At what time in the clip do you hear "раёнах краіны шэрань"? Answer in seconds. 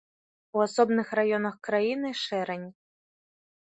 1.21-2.69